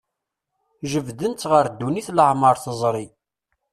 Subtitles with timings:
[0.91, 3.05] Jebbden-tt ɣer ddunit leɛmer teẓri.